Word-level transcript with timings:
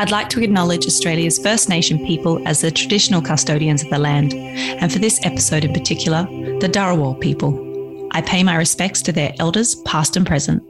I'd 0.00 0.12
like 0.12 0.28
to 0.28 0.42
acknowledge 0.44 0.86
Australia's 0.86 1.40
First 1.40 1.68
Nation 1.68 1.98
people 2.06 2.40
as 2.46 2.60
the 2.60 2.70
traditional 2.70 3.20
custodians 3.20 3.82
of 3.82 3.90
the 3.90 3.98
land, 3.98 4.32
and 4.32 4.92
for 4.92 5.00
this 5.00 5.18
episode 5.24 5.64
in 5.64 5.72
particular, 5.72 6.22
the 6.60 6.68
Dharawal 6.68 7.20
people. 7.20 8.08
I 8.12 8.22
pay 8.22 8.44
my 8.44 8.54
respects 8.54 9.02
to 9.02 9.12
their 9.12 9.32
elders, 9.40 9.74
past 9.84 10.16
and 10.16 10.24
present. 10.24 10.62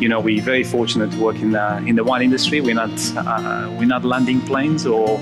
You 0.00 0.08
know, 0.08 0.20
we're 0.20 0.40
very 0.40 0.64
fortunate 0.64 1.12
to 1.12 1.18
work 1.20 1.36
in 1.36 1.50
the 1.50 1.84
in 1.86 1.96
the 1.96 2.02
wine 2.02 2.22
industry. 2.22 2.62
We're 2.62 2.74
not 2.74 2.98
uh, 3.14 3.70
we're 3.78 3.84
not 3.84 4.06
landing 4.06 4.40
planes 4.40 4.86
or 4.86 5.18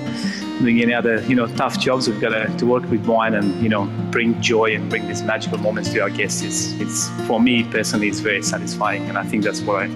doing 0.61 0.81
any 0.81 0.95
other 0.95 1.21
you 1.23 1.35
know 1.35 1.49
tough 1.57 1.77
jobs. 1.81 2.09
We've 2.09 2.21
got 2.21 2.31
to, 2.31 2.57
to 2.57 2.67
work 2.67 2.89
with 2.89 3.05
wine 3.05 3.35
and 3.35 3.61
you 3.61 3.69
know 3.69 3.87
bring 4.13 4.41
joy 4.41 4.77
and 4.77 4.89
bring 4.89 5.09
these 5.09 5.23
magical 5.23 5.59
moments 5.59 5.93
to 5.93 5.99
our 6.03 6.11
guests. 6.11 6.43
It's 6.43 6.71
it's 6.81 7.09
for 7.27 7.41
me 7.41 7.65
personally, 7.65 8.07
it's 8.07 8.21
very 8.21 8.45
satisfying, 8.45 9.09
and 9.09 9.19
I 9.19 9.25
think 9.25 9.43
that's 9.43 9.61
why 9.61 9.89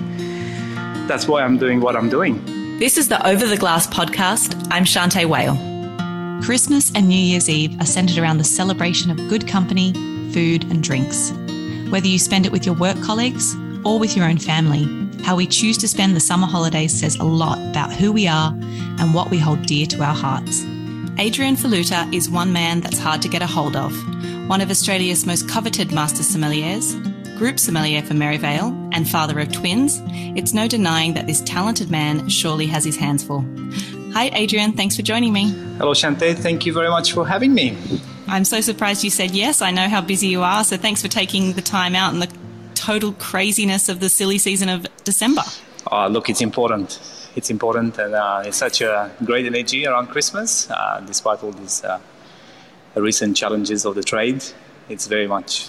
that's 1.07 1.29
why 1.29 1.45
I'm 1.45 1.57
doing 1.57 1.81
what 1.81 1.95
I'm 1.95 2.11
doing. 2.11 2.64
This 2.79 2.99
is 2.99 3.07
the 3.07 3.25
Over 3.25 3.47
the 3.47 3.57
Glass 3.57 3.87
podcast. 3.87 4.67
I'm 4.73 4.85
Shanteh 4.85 5.27
Wale. 5.27 5.55
Christmas 6.45 6.91
and 6.97 7.09
New 7.09 7.17
Year's 7.17 7.49
Eve 7.49 7.81
are 7.81 7.87
centered 7.87 8.19
around 8.19 8.39
the 8.39 8.45
celebration 8.45 9.13
of 9.13 9.29
good 9.29 9.47
company, 9.47 9.93
food, 10.33 10.65
and 10.65 10.83
drinks. 10.83 11.31
Whether 11.91 12.09
you 12.09 12.19
spend 12.19 12.47
it 12.47 12.53
with 12.53 12.67
your 12.67 12.75
work 12.75 13.01
colleagues 13.01 13.55
or 13.85 14.01
with 14.01 14.17
your 14.17 14.27
own 14.27 14.39
family, 14.39 14.83
how 15.23 15.37
we 15.37 15.47
choose 15.47 15.79
to 15.79 15.89
spend 15.89 16.17
the 16.17 16.21
summer 16.21 16.49
holidays 16.49 16.93
says 16.93 17.15
a 17.15 17.23
lot 17.23 17.59
about 17.59 17.93
who 17.93 18.11
we 18.11 18.27
are 18.27 18.51
and 18.51 19.15
what 19.15 19.31
we 19.31 19.39
hold 19.39 19.65
dear 19.67 19.87
to 19.87 20.03
our 20.03 20.15
hearts. 20.15 20.65
Adrian 21.19 21.55
Filiuta 21.55 22.13
is 22.13 22.29
one 22.29 22.53
man 22.53 22.81
that's 22.81 22.99
hard 22.99 23.23
to 23.23 23.29
get 23.29 23.41
a 23.41 23.47
hold 23.47 23.77
of, 23.77 23.93
one 24.49 24.61
of 24.61 24.69
Australia's 24.69 25.25
most 25.25 25.49
coveted 25.49 25.93
master 25.93 26.25
sommeliers, 26.25 26.93
group 27.37 27.59
sommelier 27.59 28.03
for 28.03 28.15
Merivale, 28.15 28.69
and 28.93 29.09
father 29.09 29.39
of 29.41 29.53
twins. 29.53 30.01
It's 30.37 30.55
no 30.55 30.69
denying 30.69 31.15
that 31.15 31.27
this 31.27 31.41
talented 31.41 31.91
man 31.91 32.29
surely 32.29 32.67
has 32.67 32.85
his 32.85 32.97
hands 32.97 33.23
full. 33.25 33.45
Hi, 34.13 34.31
Adrian. 34.33 34.73
Thanks 34.73 34.97
for 34.97 35.03
joining 35.03 35.33
me. 35.33 35.51
Hello, 35.79 35.93
Shanteh. 35.93 36.37
Thank 36.37 36.67
you 36.67 36.73
very 36.73 36.89
much 36.89 37.13
for 37.13 37.27
having 37.27 37.53
me. 37.53 37.77
I'm 38.29 38.45
so 38.45 38.61
surprised 38.61 39.05
you 39.05 39.11
said 39.11 39.33
yes. 39.33 39.61
I 39.61 39.71
know 39.71 39.89
how 39.89 40.01
busy 40.01 40.29
you 40.29 40.43
are, 40.43 40.65
so 40.65 40.77
thanks 40.77 41.03
for 41.03 41.09
taking 41.09 41.53
the 41.53 41.63
time 41.63 41.95
out 41.95 42.13
and 42.13 42.23
the 42.23 42.33
total 42.75 43.13
craziness 43.15 43.89
of 43.89 44.01
the 44.01 44.09
silly 44.09 44.39
season 44.39 44.69
of 44.69 44.87
December. 45.05 45.43
Uh, 45.91 46.07
look, 46.09 46.31
it's 46.31 46.41
important. 46.41 47.01
It's 47.37 47.51
important, 47.51 47.99
and 47.99 48.15
uh, 48.15 48.43
it's 48.47 48.57
such 48.57 48.81
a 48.81 49.11
great 49.25 49.47
energy 49.47 49.87
around 49.87 50.07
Christmas, 50.07 50.71
uh, 50.71 51.03
despite 51.05 51.43
all 51.43 51.53
these 51.53 51.83
uh, 51.83 51.99
recent 52.95 53.37
challenges 53.37 53.85
of 53.85 53.97
the 53.97 54.03
trade. 54.03 54.45
It's 54.89 55.07
very 55.09 55.27
much 55.27 55.69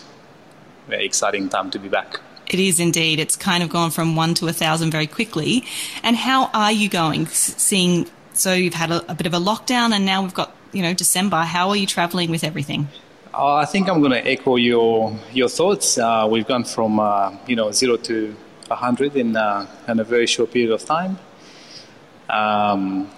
very 0.87 1.05
exciting 1.05 1.49
time 1.49 1.71
to 1.71 1.79
be 1.79 1.89
back. 1.89 2.19
It 2.47 2.59
is 2.59 2.79
indeed. 2.79 3.19
It's 3.19 3.35
kind 3.35 3.63
of 3.63 3.69
gone 3.69 3.91
from 3.91 4.15
one 4.15 4.33
to 4.35 4.47
a 4.47 4.53
thousand 4.53 4.91
very 4.91 5.07
quickly. 5.07 5.63
And 6.03 6.15
how 6.15 6.49
are 6.53 6.71
you 6.71 6.89
going? 6.89 7.27
Seeing 7.27 8.07
so 8.33 8.53
you've 8.53 8.73
had 8.73 8.91
a, 8.91 9.11
a 9.11 9.15
bit 9.15 9.25
of 9.25 9.33
a 9.33 9.39
lockdown, 9.39 9.93
and 9.93 10.05
now 10.05 10.21
we've 10.21 10.33
got 10.33 10.55
you 10.71 10.81
know 10.81 10.93
December. 10.93 11.37
How 11.37 11.69
are 11.69 11.75
you 11.75 11.87
traveling 11.87 12.29
with 12.29 12.43
everything? 12.43 12.87
Uh, 13.33 13.55
I 13.55 13.65
think 13.65 13.89
I'm 13.89 13.99
going 13.99 14.11
to 14.11 14.25
echo 14.25 14.57
your 14.57 15.17
your 15.33 15.49
thoughts. 15.49 15.97
Uh, 15.97 16.27
we've 16.29 16.47
gone 16.47 16.63
from 16.63 16.99
uh, 16.99 17.35
you 17.47 17.55
know 17.55 17.71
zero 17.71 17.97
to 17.97 18.35
hundred 18.69 19.15
in 19.15 19.35
uh, 19.35 19.67
in 19.87 19.99
a 19.99 20.03
very 20.03 20.27
short 20.27 20.51
period 20.51 20.71
of 20.71 20.85
time. 20.85 21.17
Um, 22.29 23.09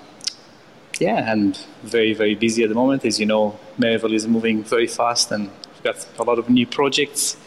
yeah, 0.99 1.31
and 1.31 1.57
very 1.83 2.13
very 2.13 2.35
busy 2.35 2.63
at 2.63 2.69
the 2.69 2.75
moment. 2.75 3.05
As 3.05 3.19
you 3.19 3.25
know, 3.25 3.59
Merivale 3.77 4.13
is 4.13 4.27
moving 4.27 4.63
very 4.63 4.87
fast, 4.87 5.31
and 5.31 5.49
we've 5.49 5.83
got 5.83 6.07
a 6.17 6.23
lot 6.23 6.39
of 6.39 6.49
new 6.49 6.65
projects 6.65 7.37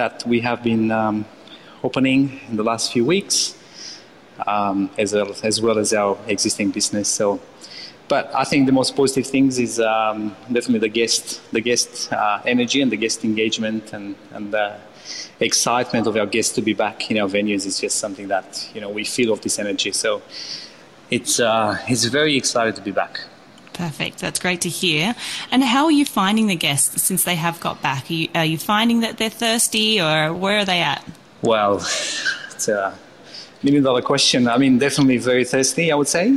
that 0.00 0.24
we 0.26 0.38
have 0.40 0.60
been 0.62 0.90
um, 0.90 1.26
opening 1.82 2.40
in 2.48 2.56
the 2.56 2.66
last 2.70 2.92
few 2.92 3.04
weeks, 3.04 3.36
um, 4.46 4.90
as 4.96 5.12
well 5.12 5.30
as 5.42 5.56
well 5.60 5.78
as 5.78 5.92
our 5.92 6.16
existing 6.26 6.70
business. 6.70 7.08
So 7.08 7.40
but 8.08 8.34
I 8.34 8.44
think 8.44 8.66
the 8.66 8.72
most 8.72 8.96
positive 8.96 9.26
things 9.26 9.58
is 9.58 9.78
um, 9.80 10.34
definitely 10.50 10.78
the 10.88 10.94
guest, 11.00 11.42
the 11.52 11.60
guest 11.60 12.10
uh, 12.10 12.40
energy 12.46 12.80
and 12.80 12.90
the 12.90 12.96
guest 12.96 13.22
engagement 13.22 13.92
and, 13.92 14.16
and 14.32 14.50
the 14.50 14.76
excitement 15.40 16.06
of 16.06 16.16
our 16.16 16.26
guests 16.26 16.54
to 16.54 16.62
be 16.62 16.72
back 16.72 17.10
in 17.10 17.18
our 17.18 17.28
venues 17.28 17.66
is 17.66 17.78
just 17.78 17.98
something 17.98 18.28
that 18.28 18.68
you 18.74 18.80
know 18.80 18.90
we 18.90 19.04
feel 19.04 19.30
of 19.32 19.40
this 19.42 19.58
energy. 19.58 19.92
So 19.92 20.22
it's 21.10 21.38
uh, 21.38 21.76
it's 21.86 22.04
very 22.04 22.36
excited 22.36 22.76
to 22.76 22.82
be 22.82 22.92
back. 22.92 23.20
Perfect. 23.78 24.18
That's 24.18 24.40
great 24.40 24.62
to 24.62 24.68
hear. 24.68 25.14
And 25.52 25.62
how 25.62 25.84
are 25.84 25.92
you 25.92 26.04
finding 26.04 26.48
the 26.48 26.56
guests 26.56 27.00
since 27.00 27.22
they 27.22 27.36
have 27.36 27.60
got 27.60 27.80
back? 27.80 28.10
Are 28.10 28.12
you, 28.12 28.28
are 28.34 28.44
you 28.44 28.58
finding 28.58 29.00
that 29.00 29.18
they're 29.18 29.30
thirsty, 29.30 30.00
or 30.00 30.34
where 30.34 30.58
are 30.58 30.64
they 30.64 30.80
at? 30.80 31.04
Well, 31.42 31.76
it's 32.50 32.66
a 32.66 32.98
million 33.62 33.84
dollar 33.84 34.02
question. 34.02 34.48
I 34.48 34.58
mean, 34.58 34.78
definitely 34.78 35.18
very 35.18 35.44
thirsty. 35.44 35.92
I 35.92 35.94
would 35.94 36.08
say 36.08 36.36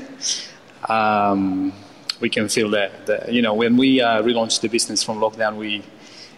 um, 0.87 1.73
we 2.19 2.29
can 2.29 2.47
feel 2.47 2.69
that, 2.69 3.07
that, 3.07 3.33
you 3.33 3.41
know 3.41 3.55
when 3.55 3.75
we 3.75 4.01
uh, 4.01 4.21
relaunched 4.21 4.61
the 4.61 4.69
business 4.69 5.01
from 5.01 5.17
lockdown 5.17 5.57
we 5.57 5.83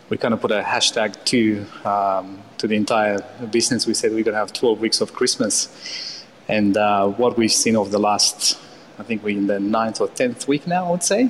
we 0.10 0.18
kind 0.18 0.34
of 0.34 0.40
put 0.40 0.52
a 0.52 0.62
hashtag 0.62 1.22
to 1.26 1.66
um, 1.88 2.42
to 2.58 2.68
the 2.68 2.76
entire 2.76 3.20
business 3.52 3.86
we 3.86 3.94
said 3.94 4.12
we're 4.12 4.24
going 4.24 4.34
to 4.34 4.40
have 4.40 4.54
12 4.54 4.80
weeks 4.80 5.02
of 5.02 5.14
christmas 5.14 6.26
and 6.48 6.78
uh, 6.78 7.08
what 7.08 7.38
we've 7.38 7.52
seen 7.52 7.76
over 7.76 7.90
the 7.90 8.00
last 8.00 8.58
i 9.00 9.04
think 9.04 9.24
we're 9.24 9.38
in 9.38 9.48
the 9.48 9.60
ninth 9.60 10.02
or 10.02 10.08
10th 10.08 10.48
week 10.48 10.68
now 10.68 10.88
i 10.88 10.92
would 10.92 11.04
say 11.04 11.30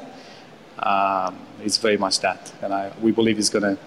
um, 0.79 1.37
is 1.63 1.77
very 1.77 1.97
much 1.97 2.19
that 2.19 2.51
and 2.61 2.73
I, 2.73 2.91
we 3.01 3.11
believe 3.11 3.39
it's 3.39 3.49
going 3.49 3.63
to 3.63 3.77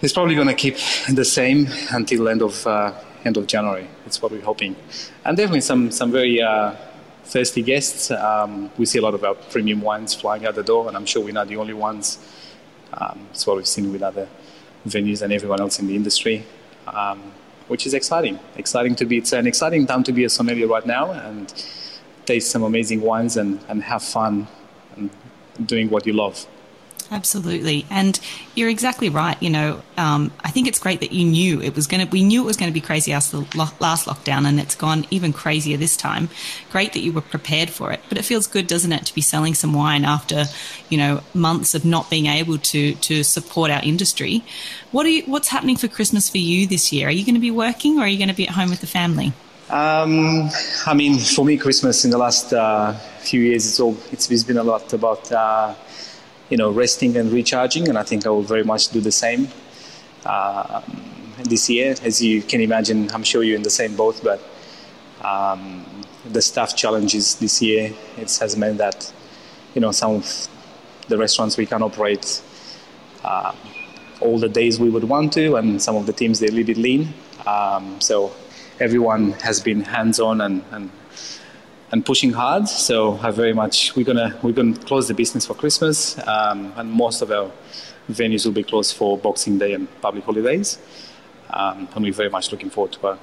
it's 0.00 0.12
probably 0.12 0.34
going 0.34 0.48
to 0.48 0.54
keep 0.54 0.76
the 1.12 1.24
same 1.24 1.68
until 1.92 2.28
end 2.28 2.42
of 2.42 2.66
uh, 2.66 2.92
end 3.24 3.36
of 3.36 3.46
january 3.46 3.88
it's 4.06 4.20
what 4.22 4.32
we're 4.32 4.42
hoping 4.42 4.76
and 5.24 5.36
definitely 5.36 5.60
some 5.60 5.90
some 5.90 6.10
very 6.10 6.40
uh, 6.40 6.74
thirsty 7.24 7.62
guests. 7.62 8.10
Um, 8.10 8.70
we 8.76 8.86
see 8.86 8.98
a 8.98 9.02
lot 9.02 9.14
of 9.14 9.24
our 9.24 9.34
premium 9.34 9.80
wines 9.80 10.14
flying 10.14 10.46
out 10.46 10.54
the 10.54 10.62
door, 10.62 10.88
and 10.88 10.96
I'm 10.96 11.06
sure 11.06 11.24
we're 11.24 11.32
not 11.32 11.48
the 11.48 11.56
only 11.56 11.74
ones. 11.74 12.18
Um, 12.92 13.28
it's 13.30 13.46
what 13.46 13.56
we've 13.56 13.66
seen 13.66 13.92
with 13.92 14.02
other 14.02 14.28
venues 14.86 15.22
and 15.22 15.32
everyone 15.32 15.60
else 15.60 15.78
in 15.78 15.86
the 15.86 15.96
industry, 15.96 16.44
um, 16.86 17.32
which 17.68 17.86
is 17.86 17.94
exciting. 17.94 18.38
Exciting 18.56 18.94
to 18.96 19.06
be. 19.06 19.18
It's 19.18 19.32
an 19.32 19.46
exciting 19.46 19.86
time 19.86 20.02
to 20.04 20.12
be 20.12 20.24
a 20.24 20.28
sommelier 20.28 20.66
right 20.66 20.84
now 20.84 21.12
and 21.12 21.52
taste 22.24 22.50
some 22.50 22.62
amazing 22.62 23.00
wines 23.00 23.36
and, 23.36 23.60
and 23.68 23.82
have 23.82 24.02
fun 24.02 24.46
and 24.96 25.10
doing 25.66 25.90
what 25.90 26.06
you 26.06 26.12
love. 26.12 26.46
Absolutely, 27.10 27.84
and 27.90 28.18
you're 28.54 28.70
exactly 28.70 29.10
right. 29.10 29.40
You 29.42 29.50
know, 29.50 29.82
um, 29.98 30.32
I 30.40 30.50
think 30.50 30.66
it's 30.66 30.78
great 30.78 31.00
that 31.00 31.12
you 31.12 31.26
knew 31.26 31.60
it 31.60 31.76
was 31.76 31.86
going 31.86 32.02
to. 32.02 32.10
We 32.10 32.24
knew 32.24 32.40
it 32.42 32.46
was 32.46 32.56
going 32.56 32.70
to 32.70 32.74
be 32.74 32.80
crazy 32.80 33.12
after 33.12 33.40
the 33.40 33.72
last 33.80 34.06
lockdown, 34.06 34.46
and 34.46 34.58
it's 34.58 34.74
gone 34.74 35.04
even 35.10 35.34
crazier 35.34 35.76
this 35.76 35.94
time. 35.94 36.30
Great 36.70 36.94
that 36.94 37.00
you 37.00 37.12
were 37.12 37.20
prepared 37.20 37.68
for 37.68 37.92
it, 37.92 38.00
but 38.08 38.16
it 38.16 38.24
feels 38.24 38.46
good, 38.46 38.66
doesn't 38.66 38.92
it, 38.92 39.04
to 39.04 39.14
be 39.14 39.20
selling 39.20 39.52
some 39.52 39.74
wine 39.74 40.06
after, 40.06 40.44
you 40.88 40.96
know, 40.96 41.20
months 41.34 41.74
of 41.74 41.84
not 41.84 42.08
being 42.08 42.26
able 42.26 42.56
to 42.56 42.94
to 42.94 43.22
support 43.22 43.70
our 43.70 43.82
industry. 43.82 44.42
What 44.90 45.04
are 45.04 45.10
you, 45.10 45.22
What's 45.24 45.48
happening 45.48 45.76
for 45.76 45.88
Christmas 45.88 46.30
for 46.30 46.38
you 46.38 46.66
this 46.66 46.92
year? 46.92 47.08
Are 47.08 47.12
you 47.12 47.26
going 47.26 47.34
to 47.34 47.40
be 47.40 47.50
working, 47.50 47.98
or 47.98 48.04
are 48.04 48.08
you 48.08 48.16
going 48.16 48.30
to 48.30 48.34
be 48.34 48.48
at 48.48 48.54
home 48.54 48.70
with 48.70 48.80
the 48.80 48.86
family? 48.86 49.34
Um, 49.72 50.50
I 50.86 50.92
mean, 50.94 51.18
for 51.18 51.44
me, 51.44 51.56
Christmas 51.56 52.04
in 52.04 52.10
the 52.10 52.18
last 52.18 52.52
uh, 52.52 52.92
few 53.20 53.40
years, 53.40 53.66
it's 53.66 53.80
all 53.80 53.96
it's, 54.12 54.30
it's 54.30 54.44
been 54.44 54.58
a 54.58 54.62
lot 54.62 54.92
about. 54.92 55.32
Uh, 55.32 55.74
you 56.52 56.58
know, 56.58 56.70
resting 56.70 57.16
and 57.16 57.32
recharging, 57.32 57.88
and 57.88 57.96
I 57.96 58.02
think 58.02 58.26
I 58.26 58.28
will 58.28 58.42
very 58.42 58.62
much 58.62 58.90
do 58.90 59.00
the 59.00 59.10
same 59.10 59.48
uh, 60.26 60.82
this 61.44 61.70
year. 61.70 61.94
As 62.02 62.22
you 62.22 62.42
can 62.42 62.60
imagine, 62.60 63.10
I'm 63.10 63.22
sure 63.22 63.42
you're 63.42 63.56
in 63.56 63.62
the 63.62 63.70
same 63.70 63.96
boat, 63.96 64.20
but 64.22 64.38
um, 65.26 65.86
the 66.30 66.42
staff 66.42 66.76
challenges 66.76 67.36
this 67.36 67.62
year 67.62 67.94
it 68.18 68.36
has 68.38 68.54
meant 68.54 68.76
that 68.76 69.10
you 69.74 69.80
know 69.80 69.92
some 69.92 70.16
of 70.16 70.48
the 71.08 71.16
restaurants 71.16 71.56
we 71.56 71.64
can 71.64 71.82
operate 71.82 72.42
uh, 73.24 73.54
all 74.20 74.38
the 74.38 74.50
days 74.50 74.78
we 74.78 74.90
would 74.90 75.04
want 75.04 75.32
to, 75.32 75.56
and 75.56 75.80
some 75.80 75.96
of 75.96 76.04
the 76.04 76.12
teams 76.12 76.38
they're 76.38 76.50
a 76.50 76.52
little 76.52 76.66
bit 76.66 76.76
lean. 76.76 77.14
Um, 77.46 77.98
so 77.98 78.30
everyone 78.82 79.30
has 79.32 79.60
been 79.60 79.80
hands-on 79.82 80.40
and, 80.40 80.64
and 80.72 80.90
and 81.92 82.04
pushing 82.04 82.32
hard. 82.32 82.66
So 82.68 83.18
I 83.22 83.30
very 83.30 83.52
much 83.52 83.94
we're 83.94 84.04
gonna 84.04 84.36
we're 84.42 84.52
gonna 84.52 84.76
close 84.76 85.06
the 85.08 85.14
business 85.14 85.46
for 85.46 85.54
Christmas, 85.54 86.18
um, 86.26 86.72
and 86.76 86.90
most 86.90 87.22
of 87.22 87.30
our 87.30 87.50
venues 88.10 88.44
will 88.44 88.52
be 88.52 88.64
closed 88.64 88.96
for 88.96 89.16
Boxing 89.16 89.58
Day 89.58 89.74
and 89.74 89.86
public 90.00 90.24
holidays. 90.24 90.78
Um, 91.50 91.88
and 91.94 92.02
we're 92.04 92.12
very 92.12 92.30
much 92.30 92.50
looking 92.50 92.70
forward 92.70 92.92
to 92.92 93.06
a, 93.08 93.18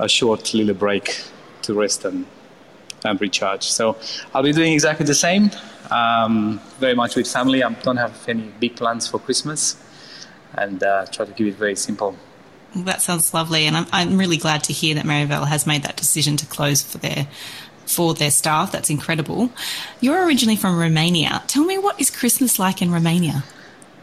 a 0.00 0.08
short 0.08 0.52
little 0.54 0.74
break 0.74 1.24
to 1.62 1.74
rest 1.74 2.04
and 2.04 2.26
and 3.04 3.20
recharge. 3.20 3.62
So 3.62 3.96
I'll 4.34 4.42
be 4.42 4.52
doing 4.52 4.72
exactly 4.72 5.06
the 5.06 5.14
same. 5.14 5.50
Um, 5.90 6.60
very 6.78 6.94
much 6.94 7.16
with 7.16 7.30
family. 7.30 7.62
I 7.62 7.70
don't 7.72 7.98
have 7.98 8.28
any 8.28 8.50
big 8.60 8.76
plans 8.76 9.08
for 9.08 9.18
Christmas, 9.18 9.76
and 10.58 10.82
uh, 10.82 11.06
try 11.06 11.24
to 11.24 11.32
keep 11.32 11.46
it 11.46 11.54
very 11.54 11.76
simple. 11.76 12.16
That 12.76 13.02
sounds 13.02 13.32
lovely, 13.32 13.66
and 13.66 13.76
I'm, 13.76 13.86
I'm 13.92 14.18
really 14.18 14.36
glad 14.36 14.64
to 14.64 14.72
hear 14.72 14.94
that 14.96 15.04
Merivale 15.04 15.44
has 15.44 15.66
made 15.66 15.82
that 15.84 15.96
decision 15.96 16.36
to 16.38 16.46
close 16.46 16.82
for 16.82 16.98
their 16.98 17.28
for 17.86 18.14
their 18.14 18.30
staff. 18.30 18.72
That's 18.72 18.90
incredible. 18.90 19.50
You're 20.00 20.24
originally 20.26 20.56
from 20.56 20.78
Romania. 20.78 21.42
Tell 21.46 21.64
me, 21.64 21.78
what 21.78 22.00
is 22.00 22.10
Christmas 22.10 22.58
like 22.58 22.82
in 22.82 22.90
Romania? 22.90 23.44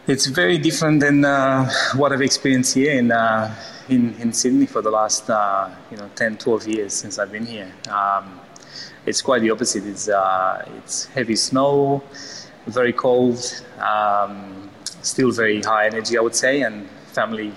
It's 0.08 0.26
very 0.26 0.58
different 0.58 1.00
than 1.00 1.26
uh, 1.26 1.70
what 1.96 2.12
I've 2.12 2.22
experienced 2.22 2.74
here 2.74 2.94
in, 2.94 3.12
uh, 3.12 3.54
in, 3.88 4.16
in 4.16 4.34
Sydney 4.34 4.66
for 4.66 4.82
the 4.82 4.90
last 4.90 5.30
uh, 5.30 5.70
you 5.92 5.98
know 5.98 6.10
10, 6.16 6.38
12 6.38 6.68
years 6.68 6.94
since 6.94 7.20
I've 7.20 7.32
been 7.32 7.46
here. 7.46 7.72
Um, 7.90 8.40
it's 9.06 9.22
quite 9.22 9.42
the 9.42 9.52
opposite. 9.52 9.86
It's, 9.86 10.10
uh, 10.10 10.66
it's 10.78 11.06
heavy 11.06 11.36
snow, 11.36 12.04
very 12.68 12.94
cold, 12.94 13.64
um, 13.80 14.70
still 15.02 15.32
very 15.32 15.62
high 15.62 15.88
energy, 15.88 16.18
I 16.18 16.22
would 16.22 16.36
say, 16.36 16.62
and 16.62 16.90
family 17.14 17.54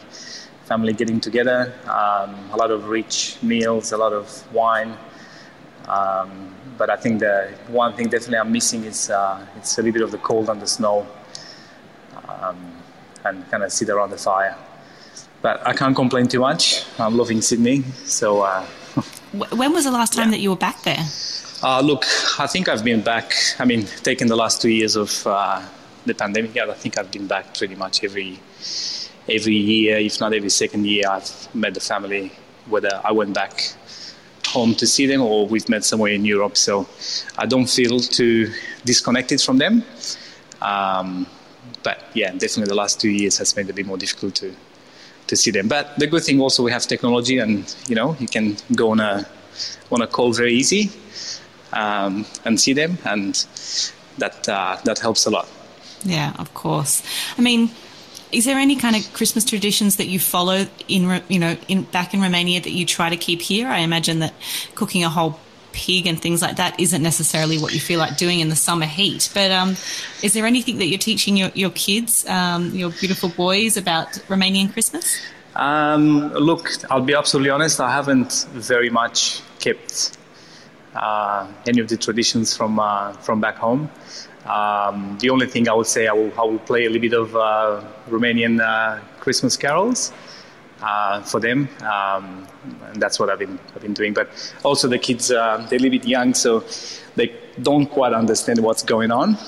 family 0.65 0.93
getting 0.93 1.21
together. 1.21 1.73
Um, 1.85 2.35
a 2.53 2.57
lot 2.57 2.71
of 2.71 2.89
rich 2.89 3.37
meals, 3.43 3.93
a 3.93 3.97
lot 3.97 4.13
of 4.13 4.27
wine. 4.53 4.97
Um, 5.87 6.55
but 6.79 6.91
I 6.91 6.97
think 6.97 7.21
the 7.21 7.53
one 7.69 7.93
thing 7.95 8.09
definitely 8.09 8.39
I'm 8.39 8.53
missing 8.53 8.85
is 8.85 9.11
uh, 9.11 9.47
it's 9.57 9.79
a 9.79 9.83
little 9.83 9.93
bit 9.93 10.03
of 10.03 10.11
the 10.11 10.19
cold 10.19 10.49
and 10.49 10.61
the 10.61 10.67
snow, 10.67 11.07
um, 12.29 12.57
and 13.25 13.49
kind 13.51 13.63
of 13.63 13.73
sit 13.73 13.89
around 13.91 14.11
the 14.11 14.17
fire. 14.17 14.57
But 15.43 15.67
I 15.67 15.75
can't 15.75 15.95
complain 15.95 16.27
too 16.27 16.41
much. 16.41 16.85
I'm 16.99 17.17
loving 17.17 17.43
Sydney, 17.43 17.83
so. 18.05 18.43
Uh, 18.43 18.65
when 19.53 19.73
was 19.73 19.85
the 19.85 19.91
last 19.91 20.15
time 20.15 20.29
yeah. 20.29 20.31
that 20.33 20.41
you 20.41 20.51
were 20.51 20.57
back 20.57 20.83
there? 20.83 21.05
Uh, 21.63 21.81
look, 21.81 22.05
I 22.39 22.47
think 22.47 22.69
I've 22.69 22.85
been 22.85 23.03
back. 23.03 23.33
I 23.59 23.65
mean, 23.65 23.87
taking 24.03 24.29
the 24.29 24.37
last 24.37 24.63
two 24.63 24.71
years 24.71 24.97
of 24.97 25.27
uh, 25.27 25.63
the 26.07 26.15
pandemic, 26.15 26.55
yeah, 26.55 26.67
I 26.69 26.75
think 26.75 26.99
I've 26.99 27.11
been 27.11 27.27
back 27.27 27.57
pretty 27.57 27.75
much 27.75 28.05
every 28.05 28.41
every 29.29 29.56
year, 29.56 29.99
if 29.99 30.21
not 30.21 30.32
every 30.32 30.50
second 30.50 30.87
year. 30.87 31.05
I've 31.09 31.55
met 31.55 31.75
the 31.75 31.81
family. 31.81 32.32
Whether 32.69 33.00
I 33.05 33.12
went 33.12 33.35
back 33.35 33.75
home 34.47 34.75
to 34.75 34.87
see 34.87 35.06
them 35.06 35.21
or 35.23 35.47
we've 35.47 35.69
met 35.69 35.85
somewhere 35.85 36.12
in 36.12 36.25
Europe, 36.25 36.56
so 36.56 36.87
I 37.37 37.47
don't 37.47 37.67
feel 37.69 38.00
too 38.00 38.53
disconnected 38.85 39.41
from 39.41 39.59
them. 39.59 39.82
Um, 40.62 41.26
but 41.82 42.05
yeah, 42.15 42.31
definitely 42.32 42.67
the 42.67 42.75
last 42.75 43.00
two 43.00 43.11
years 43.11 43.38
has 43.38 43.55
made 43.56 43.67
it 43.67 43.71
a 43.71 43.75
bit 43.75 43.87
more 43.87 43.99
difficult 43.99 44.35
to 44.37 44.55
to 45.27 45.37
see 45.37 45.50
them. 45.50 45.69
But 45.69 45.99
the 45.99 46.06
good 46.06 46.23
thing 46.23 46.41
also 46.41 46.62
we 46.62 46.73
have 46.73 46.87
technology, 46.87 47.38
and 47.38 47.75
you 47.88 47.94
know 47.94 48.17
you 48.19 48.29
can 48.29 48.56
go 48.75 48.91
on 48.91 49.00
a 49.00 49.27
on 49.91 50.03
a 50.03 50.06
call 50.06 50.32
very 50.32 50.55
easy 50.55 50.91
um, 51.73 52.25
and 52.44 52.61
see 52.61 52.73
them, 52.73 52.99
and 53.05 53.35
that 54.19 54.49
uh, 54.49 54.77
that 54.85 54.99
helps 54.99 55.27
a 55.27 55.31
lot. 55.31 55.49
Yeah, 56.05 56.32
of 56.38 56.53
course. 56.55 57.03
I 57.38 57.41
mean, 57.41 57.70
is 58.35 58.45
there 58.45 58.59
any 58.59 58.77
kind 58.77 58.97
of 58.97 59.13
Christmas 59.13 59.45
traditions 59.45 59.97
that 59.97 60.07
you 60.07 60.19
follow 60.19 60.67
in 60.89 61.23
you 61.29 61.39
know 61.39 61.57
in 61.69 61.83
back 61.85 62.15
in 62.15 62.21
Romania 62.21 62.61
that 62.61 62.73
you 62.73 62.85
try 62.85 63.09
to 63.09 63.17
keep 63.17 63.41
here? 63.41 63.69
I 63.69 63.79
imagine 63.79 64.19
that 64.19 64.35
cooking 64.75 65.05
a 65.05 65.09
whole 65.09 65.39
pig 65.73 66.07
and 66.07 66.21
things 66.21 66.41
like 66.41 66.57
that 66.57 66.79
isn't 66.79 67.03
necessarily 67.03 67.59
what 67.59 67.75
you 67.75 67.81
feel 67.81 67.99
like 67.99 68.17
doing 68.17 68.41
in 68.41 68.49
the 68.49 68.57
summer 68.57 68.87
heat. 68.87 69.29
But 69.35 69.51
um, 69.51 69.71
is 70.23 70.33
there 70.33 70.47
anything 70.47 70.79
that 70.79 70.87
you're 70.87 70.99
teaching 70.99 71.37
your, 71.37 71.51
your 71.55 71.71
kids, 71.71 72.27
um, 72.29 72.71
your 72.71 72.91
beautiful 72.91 73.29
boys, 73.29 73.77
about 73.77 74.13
Romanian 74.29 74.73
Christmas? 74.73 75.21
Um, 75.57 76.33
look, 76.33 76.71
I'll 76.91 77.03
be 77.03 77.15
absolutely 77.15 77.51
honest. 77.51 77.81
I 77.81 77.91
haven't 77.91 78.47
very 78.53 78.91
much 78.91 79.43
kept 79.59 80.17
uh, 80.95 81.49
any 81.67 81.81
of 81.81 81.89
the 81.89 81.97
traditions 81.97 82.57
from 82.57 82.79
uh, 82.79 83.13
from 83.15 83.41
back 83.41 83.57
home. 83.57 83.91
Um, 84.46 85.17
the 85.20 85.31
only 85.31 85.46
thing 85.46 85.69
I 85.69 85.75
would 85.75 85.87
say, 85.87 86.06
I 86.06 86.12
will, 86.12 86.32
I 86.38 86.44
will 86.44 86.58
play 86.58 86.85
a 86.85 86.91
little 86.91 87.00
bit 87.00 87.14
of 87.14 87.35
uh, 87.35 87.82
Romanian 88.08 88.61
uh, 88.61 89.00
Christmas 89.19 89.56
carols 89.56 90.12
uh, 90.82 91.23
for 91.23 91.41
them, 91.41 91.69
um, 91.82 92.46
and 92.91 93.00
that's 93.00 93.19
what 93.19 93.31
I've 93.31 93.38
been 93.38 93.58
I've 93.75 93.81
been 93.81 93.94
doing. 93.94 94.12
But 94.12 94.29
also 94.62 94.87
the 94.87 94.99
kids, 94.99 95.31
uh, 95.31 95.67
they're 95.69 95.79
a 95.79 95.82
little 95.82 95.99
bit 95.99 96.06
young, 96.06 96.35
so 96.35 96.62
they 97.17 97.35
don't 97.62 97.87
quite 97.87 98.12
understand 98.12 98.61
what's 98.61 98.82
going 98.82 99.11
on. 99.11 99.38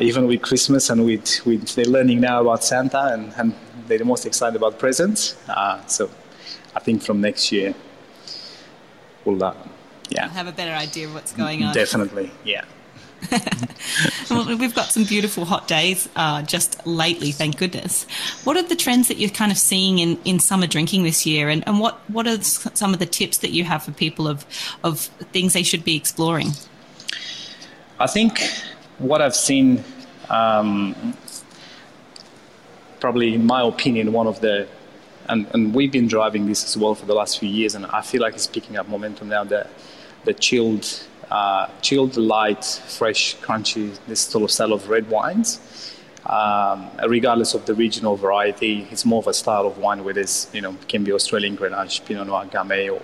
even 0.00 0.26
with 0.26 0.42
Christmas 0.42 0.90
and 0.90 1.06
with, 1.06 1.46
with 1.46 1.74
they're 1.74 1.86
learning 1.86 2.20
now 2.20 2.40
about 2.42 2.62
Santa 2.62 3.14
and, 3.14 3.32
and 3.38 3.54
they're 3.86 3.98
the 3.98 4.04
most 4.04 4.26
excited 4.26 4.56
about 4.56 4.78
presents. 4.78 5.36
so 5.86 6.10
I 6.76 6.80
think 6.80 7.02
from 7.02 7.20
next 7.20 7.50
year 7.50 7.74
we'll 9.24 9.54
yeah 10.10 10.28
have 10.28 10.48
a 10.48 10.52
better 10.52 10.74
idea 10.74 11.06
of 11.06 11.14
what's 11.14 11.32
going 11.32 11.62
on. 11.64 11.72
Definitely, 11.72 12.30
yeah. 12.44 12.64
well, 14.30 14.56
we've 14.56 14.74
got 14.74 14.86
some 14.86 15.04
beautiful 15.04 15.44
hot 15.44 15.68
days 15.68 16.08
uh, 16.16 16.42
just 16.42 16.84
lately, 16.86 17.32
thank 17.32 17.58
goodness. 17.58 18.04
What 18.44 18.56
are 18.56 18.62
the 18.62 18.76
trends 18.76 19.08
that 19.08 19.18
you're 19.18 19.30
kind 19.30 19.52
of 19.52 19.58
seeing 19.58 19.98
in, 19.98 20.18
in 20.24 20.38
summer 20.38 20.66
drinking 20.66 21.04
this 21.04 21.26
year, 21.26 21.48
and, 21.48 21.66
and 21.66 21.80
what, 21.80 21.98
what 22.10 22.26
are 22.26 22.40
some 22.42 22.92
of 22.92 22.98
the 22.98 23.06
tips 23.06 23.38
that 23.38 23.50
you 23.50 23.64
have 23.64 23.82
for 23.82 23.92
people 23.92 24.26
of, 24.26 24.46
of 24.82 25.00
things 25.32 25.52
they 25.52 25.62
should 25.62 25.84
be 25.84 25.96
exploring? 25.96 26.48
I 27.98 28.06
think 28.06 28.40
what 28.98 29.20
I've 29.20 29.36
seen, 29.36 29.84
um, 30.28 31.16
probably 33.00 33.34
in 33.34 33.44
my 33.44 33.62
opinion, 33.62 34.12
one 34.12 34.26
of 34.26 34.40
the 34.40 34.68
and, 35.28 35.46
and 35.54 35.74
we've 35.74 35.92
been 35.92 36.08
driving 36.08 36.46
this 36.46 36.64
as 36.64 36.76
well 36.76 36.94
for 36.94 37.06
the 37.06 37.14
last 37.14 37.38
few 37.38 37.48
years, 37.48 37.76
and 37.76 37.86
I 37.86 38.00
feel 38.00 38.20
like 38.20 38.34
it's 38.34 38.48
picking 38.48 38.76
up 38.76 38.88
momentum 38.88 39.28
now. 39.28 39.44
The 39.44 39.68
the 40.24 40.34
chilled 40.34 41.06
uh, 41.30 41.68
chilled, 41.80 42.16
light, 42.16 42.64
fresh, 42.64 43.36
crunchy, 43.38 43.96
this 44.06 44.20
sort 44.20 44.44
of 44.44 44.50
style 44.50 44.72
of 44.72 44.88
red 44.88 45.08
wines. 45.08 45.96
Um, 46.26 46.90
regardless 47.08 47.54
of 47.54 47.64
the 47.66 47.74
regional 47.74 48.16
variety, 48.16 48.86
it's 48.90 49.04
more 49.04 49.20
of 49.20 49.26
a 49.26 49.32
style 49.34 49.66
of 49.66 49.78
wine 49.78 50.04
where 50.04 50.14
there's, 50.14 50.48
you 50.52 50.60
know, 50.60 50.76
can 50.86 51.02
be 51.02 51.12
Australian 51.12 51.56
Grenache, 51.56 52.04
Pinot 52.04 52.26
Noir, 52.26 52.44
Gamay, 52.46 52.92
or 52.92 53.02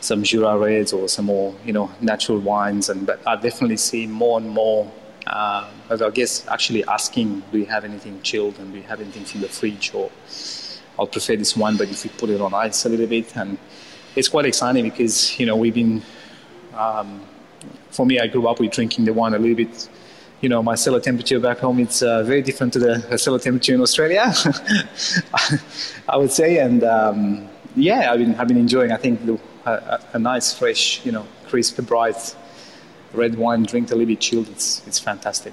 some 0.00 0.22
Jura 0.22 0.58
Reds, 0.58 0.92
or 0.92 1.08
some 1.08 1.26
more, 1.26 1.54
you 1.64 1.72
know, 1.72 1.90
natural 2.00 2.38
wines. 2.38 2.88
And 2.88 3.06
but 3.06 3.20
I 3.26 3.36
definitely 3.36 3.78
see 3.78 4.06
more 4.06 4.38
and 4.38 4.50
more. 4.50 4.90
Um, 5.26 5.66
I 5.90 6.10
guess 6.10 6.46
actually 6.48 6.84
asking, 6.84 7.42
do 7.52 7.58
you 7.58 7.66
have 7.66 7.84
anything 7.84 8.20
chilled, 8.22 8.58
and 8.58 8.72
do 8.72 8.78
you 8.78 8.84
have 8.84 9.00
anything 9.00 9.24
from 9.24 9.40
the 9.40 9.48
fridge, 9.48 9.92
or 9.94 10.10
I'll 10.98 11.06
prefer 11.06 11.36
this 11.36 11.56
wine, 11.56 11.76
but 11.76 11.88
if 11.88 12.04
we 12.04 12.10
put 12.10 12.30
it 12.30 12.40
on 12.40 12.52
ice 12.54 12.84
a 12.84 12.88
little 12.88 13.06
bit, 13.06 13.36
and 13.36 13.58
it's 14.16 14.28
quite 14.28 14.46
exciting 14.46 14.84
because 14.88 15.38
you 15.38 15.46
know 15.46 15.56
we've 15.56 15.74
been 15.74 16.02
um, 16.78 17.20
for 17.90 18.06
me, 18.06 18.20
I 18.20 18.26
grew 18.26 18.46
up 18.46 18.60
with 18.60 18.70
drinking 18.72 19.04
the 19.04 19.12
wine 19.12 19.34
a 19.34 19.38
little 19.38 19.56
bit. 19.56 19.88
You 20.40 20.48
know, 20.48 20.62
my 20.62 20.76
cellar 20.76 21.00
temperature 21.00 21.40
back 21.40 21.58
home 21.58 21.80
it's 21.80 22.00
uh, 22.00 22.22
very 22.22 22.42
different 22.42 22.72
to 22.74 22.78
the 22.78 23.18
cellar 23.18 23.40
temperature 23.40 23.74
in 23.74 23.80
Australia, 23.80 24.32
I 26.08 26.16
would 26.16 26.30
say. 26.30 26.58
And 26.58 26.84
um, 26.84 27.48
yeah, 27.74 28.12
I've 28.12 28.20
been 28.20 28.34
I've 28.36 28.48
been 28.48 28.56
enjoying. 28.56 28.92
I 28.92 28.96
think 28.96 29.26
the, 29.26 29.38
a, 29.66 30.00
a, 30.12 30.18
nice, 30.18 30.54
fresh, 30.54 31.04
you 31.04 31.10
know, 31.10 31.26
crisp, 31.48 31.80
bright 31.86 32.36
red 33.12 33.36
wine 33.36 33.64
drink, 33.64 33.90
a 33.90 33.94
little 33.94 34.06
bit 34.06 34.20
chilled. 34.20 34.48
It's 34.48 34.86
it's 34.86 35.00
fantastic. 35.00 35.52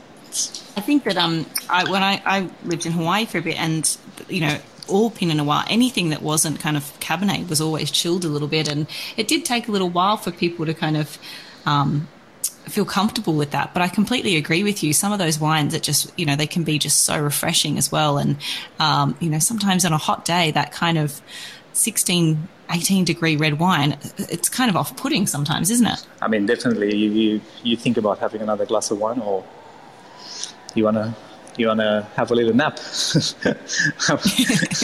I 0.77 0.81
think 0.81 1.05
that 1.05 1.17
um, 1.17 1.45
I, 1.69 1.89
when 1.89 2.03
I, 2.03 2.21
I 2.25 2.49
lived 2.65 2.85
in 2.85 2.91
Hawaii 2.91 3.25
for 3.25 3.37
a 3.37 3.41
bit, 3.41 3.59
and 3.59 3.97
you 4.27 4.41
know, 4.41 4.57
all 4.87 5.09
Pinot 5.11 5.37
Noir, 5.37 5.63
anything 5.69 6.09
that 6.09 6.21
wasn't 6.21 6.59
kind 6.59 6.77
of 6.77 6.83
Cabernet 6.99 7.49
was 7.49 7.61
always 7.61 7.91
chilled 7.91 8.25
a 8.25 8.27
little 8.27 8.47
bit. 8.47 8.67
And 8.67 8.87
it 9.17 9.27
did 9.27 9.45
take 9.45 9.67
a 9.67 9.71
little 9.71 9.89
while 9.89 10.17
for 10.17 10.31
people 10.31 10.65
to 10.65 10.73
kind 10.73 10.97
of 10.97 11.17
um, 11.65 12.07
feel 12.43 12.85
comfortable 12.85 13.33
with 13.33 13.51
that. 13.51 13.73
But 13.73 13.81
I 13.81 13.87
completely 13.87 14.35
agree 14.37 14.63
with 14.63 14.83
you. 14.83 14.93
Some 14.93 15.11
of 15.11 15.19
those 15.19 15.39
wines 15.39 15.73
that 15.73 15.83
just, 15.83 16.11
you 16.17 16.25
know, 16.25 16.35
they 16.35 16.47
can 16.47 16.63
be 16.63 16.79
just 16.79 17.01
so 17.01 17.19
refreshing 17.19 17.77
as 17.77 17.91
well. 17.91 18.17
And, 18.17 18.37
um, 18.79 19.15
you 19.19 19.29
know, 19.29 19.39
sometimes 19.39 19.85
on 19.85 19.93
a 19.93 19.97
hot 19.97 20.25
day, 20.25 20.51
that 20.51 20.71
kind 20.71 20.97
of 20.97 21.21
16, 21.73 22.47
18 22.71 23.05
degree 23.05 23.35
red 23.35 23.59
wine, 23.59 23.97
it's 24.17 24.49
kind 24.49 24.69
of 24.69 24.75
off 24.75 24.95
putting 24.97 25.27
sometimes, 25.27 25.69
isn't 25.69 25.87
it? 25.87 26.05
I 26.21 26.27
mean, 26.27 26.45
definitely 26.45 26.95
you, 26.95 27.11
you, 27.11 27.41
you 27.63 27.77
think 27.77 27.97
about 27.97 28.19
having 28.19 28.41
another 28.41 28.65
glass 28.65 28.91
of 28.91 28.99
wine 28.99 29.19
or 29.19 29.45
you 30.73 30.83
want 30.83 30.97
to 30.97 31.13
you 31.57 31.67
want 31.67 31.79
to 31.79 32.07
have 32.15 32.31
a 32.31 32.35
little 32.35 32.53
nap. 32.53 32.77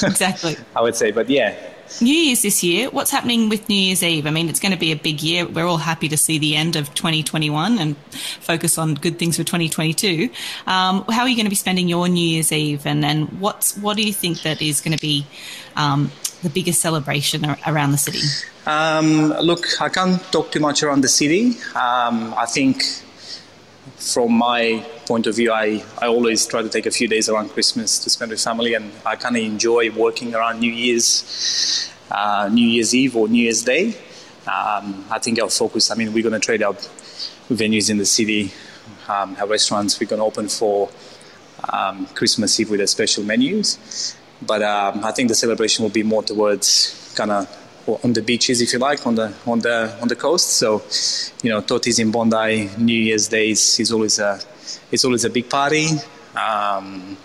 exactly. 0.03 0.57
I 0.75 0.81
would 0.81 0.95
say, 0.95 1.11
but 1.11 1.29
yeah. 1.29 1.55
New 1.99 2.13
Year's 2.13 2.41
this 2.41 2.63
year. 2.63 2.89
What's 2.89 3.11
happening 3.11 3.49
with 3.49 3.67
New 3.67 3.75
Year's 3.75 4.01
Eve? 4.01 4.25
I 4.25 4.31
mean, 4.31 4.47
it's 4.47 4.59
going 4.61 4.71
to 4.71 4.77
be 4.77 4.91
a 4.93 4.95
big 4.95 5.21
year. 5.21 5.45
We're 5.45 5.65
all 5.65 5.77
happy 5.77 6.07
to 6.07 6.17
see 6.17 6.39
the 6.39 6.55
end 6.55 6.77
of 6.77 6.93
2021 6.93 7.79
and 7.79 7.97
focus 8.39 8.77
on 8.77 8.93
good 8.95 9.19
things 9.19 9.35
for 9.35 9.43
2022. 9.43 10.29
Um, 10.67 11.03
how 11.09 11.23
are 11.23 11.27
you 11.27 11.35
going 11.35 11.45
to 11.45 11.49
be 11.49 11.55
spending 11.55 11.89
your 11.89 12.07
New 12.07 12.25
Year's 12.25 12.51
Eve? 12.53 12.85
And 12.85 13.03
then 13.03 13.25
what's 13.39 13.77
what 13.77 13.97
do 13.97 14.03
you 14.03 14.13
think 14.13 14.43
that 14.43 14.61
is 14.61 14.79
going 14.79 14.95
to 14.95 15.01
be 15.01 15.25
um, 15.75 16.11
the 16.43 16.49
biggest 16.49 16.81
celebration 16.81 17.45
around 17.67 17.91
the 17.91 17.97
city? 17.97 18.21
Um, 18.65 19.33
look, 19.41 19.81
I 19.81 19.89
can't 19.89 20.21
talk 20.31 20.51
too 20.51 20.59
much 20.59 20.83
around 20.83 21.01
the 21.01 21.09
city. 21.09 21.57
Um, 21.75 22.33
I 22.37 22.45
think 22.47 22.83
from 24.01 24.33
my 24.33 24.83
point 25.05 25.27
of 25.27 25.35
view, 25.35 25.51
I, 25.51 25.83
I 26.01 26.07
always 26.07 26.45
try 26.47 26.63
to 26.63 26.69
take 26.69 26.87
a 26.87 26.91
few 26.91 27.07
days 27.07 27.29
around 27.29 27.49
Christmas 27.49 27.99
to 27.99 28.09
spend 28.09 28.31
with 28.31 28.43
family, 28.43 28.73
and 28.73 28.91
I 29.05 29.15
kind 29.15 29.37
of 29.37 29.43
enjoy 29.43 29.91
working 29.91 30.33
around 30.33 30.59
New 30.59 30.71
Year's, 30.71 31.89
uh, 32.09 32.49
New 32.51 32.67
Year's 32.67 32.95
Eve 32.95 33.15
or 33.15 33.27
New 33.27 33.43
Year's 33.43 33.63
Day. 33.63 33.89
Um, 34.47 35.05
I 35.11 35.19
think 35.19 35.39
our 35.39 35.49
focus. 35.49 35.91
I 35.91 35.95
mean, 35.95 36.13
we're 36.13 36.23
going 36.23 36.33
to 36.33 36.39
trade 36.39 36.63
out 36.63 36.77
venues 37.49 37.91
in 37.91 37.99
the 37.99 38.05
city, 38.05 38.51
um, 39.07 39.37
our 39.39 39.47
restaurants. 39.47 39.99
We're 39.99 40.07
going 40.07 40.19
to 40.19 40.25
open 40.25 40.49
for 40.49 40.89
um, 41.71 42.07
Christmas 42.07 42.59
Eve 42.59 42.71
with 42.71 42.79
the 42.79 42.87
special 42.87 43.23
menus, 43.23 44.17
but 44.41 44.63
um, 44.63 45.05
I 45.05 45.11
think 45.11 45.29
the 45.29 45.35
celebration 45.35 45.83
will 45.83 45.91
be 45.91 46.03
more 46.03 46.23
towards 46.23 47.13
kind 47.15 47.29
of 47.29 47.60
on 47.87 48.13
the 48.13 48.21
beaches, 48.21 48.61
if 48.61 48.73
you 48.73 48.79
like, 48.79 49.05
on 49.05 49.15
the 49.15 49.33
on 49.45 49.59
the 49.59 49.97
on 50.01 50.07
the 50.07 50.15
coast. 50.15 50.51
So, 50.57 50.81
you 51.43 51.49
know, 51.49 51.61
Totti's 51.61 51.99
in 51.99 52.11
Bondi, 52.11 52.69
New 52.77 52.99
Year's 52.99 53.27
Day 53.27 53.51
is 53.51 53.91
always 53.91 54.19
a 54.19 54.39
it's 54.91 55.05
always 55.05 55.25
a 55.25 55.29
big 55.29 55.49
party. 55.49 55.87
Um, 56.35 57.17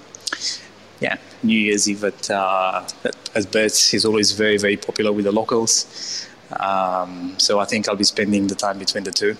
yeah, 1.00 1.16
New 1.42 1.58
Year's 1.58 1.88
Eve 1.88 2.04
at, 2.04 2.30
uh, 2.30 2.84
at 3.34 3.52
Bert's 3.52 3.92
is 3.94 4.04
always 4.04 4.32
very, 4.32 4.58
very 4.58 4.76
popular 4.76 5.12
with 5.12 5.25
the 5.25 5.32
locals. 5.32 6.26
Um, 6.58 7.34
so 7.38 7.58
I 7.58 7.64
think 7.64 7.88
I'll 7.88 7.96
be 7.96 8.04
spending 8.04 8.46
the 8.46 8.54
time 8.54 8.78
between 8.78 9.04
the 9.04 9.10
two. 9.10 9.36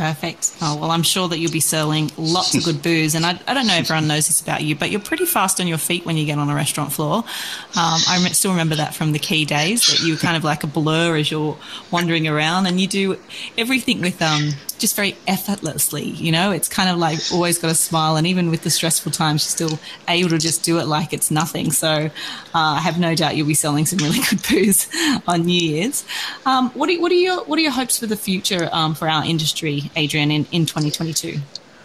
Perfect. 0.00 0.54
Oh, 0.62 0.78
well, 0.78 0.92
I'm 0.92 1.02
sure 1.02 1.28
that 1.28 1.40
you'll 1.40 1.52
be 1.52 1.60
selling 1.60 2.10
lots 2.16 2.54
of 2.54 2.64
good 2.64 2.80
booze. 2.82 3.14
And 3.14 3.26
I, 3.26 3.38
I 3.46 3.52
don't 3.52 3.66
know 3.66 3.74
if 3.74 3.80
everyone 3.80 4.08
knows 4.08 4.28
this 4.28 4.40
about 4.40 4.62
you, 4.62 4.74
but 4.74 4.90
you're 4.90 4.98
pretty 4.98 5.26
fast 5.26 5.60
on 5.60 5.66
your 5.66 5.76
feet 5.76 6.06
when 6.06 6.16
you 6.16 6.24
get 6.24 6.38
on 6.38 6.48
a 6.48 6.54
restaurant 6.54 6.90
floor. 6.90 7.16
Um, 7.16 8.00
I 8.08 8.26
still 8.32 8.52
remember 8.52 8.76
that 8.76 8.94
from 8.94 9.12
the 9.12 9.18
key 9.18 9.44
days 9.44 9.86
that 9.88 10.00
you 10.00 10.14
were 10.14 10.18
kind 10.18 10.38
of 10.38 10.42
like 10.42 10.64
a 10.64 10.66
blur 10.66 11.16
as 11.16 11.30
you're 11.30 11.58
wandering 11.90 12.26
around 12.26 12.64
and 12.64 12.80
you 12.80 12.86
do 12.86 13.18
everything 13.58 14.00
with 14.00 14.22
um, 14.22 14.52
just 14.78 14.96
very 14.96 15.16
effortlessly. 15.28 16.04
You 16.04 16.32
know, 16.32 16.50
it's 16.50 16.68
kind 16.68 16.88
of 16.88 16.96
like 16.96 17.18
always 17.30 17.58
got 17.58 17.70
a 17.70 17.74
smile. 17.74 18.16
And 18.16 18.26
even 18.26 18.50
with 18.50 18.62
the 18.62 18.70
stressful 18.70 19.12
times, 19.12 19.44
you're 19.44 19.68
still 19.68 19.78
able 20.08 20.30
to 20.30 20.38
just 20.38 20.64
do 20.64 20.78
it 20.78 20.86
like 20.86 21.12
it's 21.12 21.30
nothing. 21.30 21.70
So 21.70 21.88
uh, 21.88 22.10
I 22.54 22.80
have 22.80 22.98
no 22.98 23.14
doubt 23.14 23.36
you'll 23.36 23.46
be 23.46 23.54
selling 23.54 23.84
some 23.84 23.98
really 23.98 24.20
good 24.30 24.42
booze 24.48 24.88
on 25.26 25.42
New 25.42 25.60
Year's. 25.60 26.06
Um, 26.46 26.70
what, 26.70 26.88
are, 26.88 26.98
what, 27.00 27.12
are 27.12 27.16
your, 27.16 27.44
what 27.44 27.58
are 27.58 27.62
your 27.62 27.72
hopes 27.72 27.98
for 27.98 28.06
the 28.06 28.16
future 28.16 28.70
um, 28.72 28.94
for 28.94 29.06
our 29.06 29.24
industry? 29.24 29.89
Adrian, 29.96 30.30
in, 30.30 30.46
in 30.52 30.66
2022? 30.66 31.38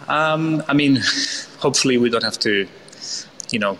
Um, 0.08 0.62
I 0.68 0.72
mean, 0.72 1.00
hopefully 1.58 1.98
we 1.98 2.10
don't 2.10 2.22
have 2.22 2.38
to, 2.40 2.66
you 3.50 3.58
know, 3.58 3.78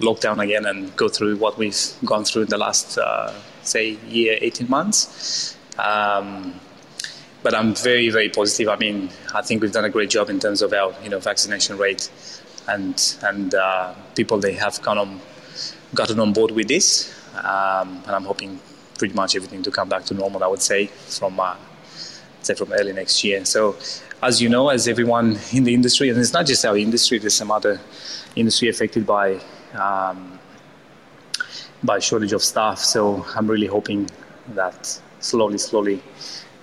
lock 0.00 0.20
down 0.20 0.40
again 0.40 0.66
and 0.66 0.94
go 0.96 1.08
through 1.08 1.36
what 1.36 1.58
we've 1.58 1.78
gone 2.04 2.24
through 2.24 2.42
in 2.42 2.48
the 2.48 2.58
last, 2.58 2.98
uh, 2.98 3.32
say, 3.62 3.98
year, 4.08 4.38
18 4.40 4.68
months. 4.68 5.56
Um, 5.78 6.58
but 7.42 7.54
I'm 7.54 7.74
very, 7.74 8.10
very 8.10 8.28
positive. 8.28 8.68
I 8.68 8.76
mean, 8.76 9.10
I 9.34 9.42
think 9.42 9.62
we've 9.62 9.72
done 9.72 9.84
a 9.84 9.90
great 9.90 10.10
job 10.10 10.28
in 10.28 10.38
terms 10.40 10.62
of 10.62 10.72
our, 10.72 10.94
you 11.02 11.08
know, 11.08 11.18
vaccination 11.18 11.78
rate, 11.78 12.10
and 12.68 13.16
and 13.22 13.54
uh, 13.54 13.94
people 14.14 14.38
they 14.38 14.52
have 14.52 14.82
kind 14.82 14.98
of 14.98 15.08
gotten 15.94 16.20
on 16.20 16.32
board 16.32 16.50
with 16.50 16.68
this, 16.68 17.14
um, 17.36 18.02
and 18.06 18.10
I'm 18.10 18.24
hoping 18.24 18.60
pretty 18.98 19.14
much 19.14 19.34
everything 19.36 19.62
to 19.62 19.70
come 19.70 19.88
back 19.88 20.04
to 20.06 20.14
normal. 20.14 20.44
I 20.44 20.48
would 20.48 20.60
say 20.60 20.86
from 20.86 21.40
uh, 21.40 21.56
say 22.42 22.54
from 22.54 22.72
early 22.72 22.92
next 22.92 23.22
year. 23.24 23.44
So, 23.44 23.76
as 24.22 24.40
you 24.40 24.48
know, 24.48 24.68
as 24.68 24.88
everyone 24.88 25.38
in 25.52 25.64
the 25.64 25.74
industry, 25.74 26.10
and 26.10 26.18
it's 26.18 26.32
not 26.32 26.46
just 26.46 26.64
our 26.64 26.76
industry, 26.76 27.18
there's 27.18 27.34
some 27.34 27.50
other 27.50 27.80
industry 28.36 28.68
affected 28.68 29.06
by 29.06 29.40
um, 29.74 30.38
by 31.82 31.98
shortage 31.98 32.32
of 32.32 32.42
staff. 32.42 32.78
So, 32.78 33.24
I'm 33.34 33.46
really 33.46 33.66
hoping 33.66 34.10
that 34.54 35.00
slowly, 35.20 35.58
slowly, 35.58 36.02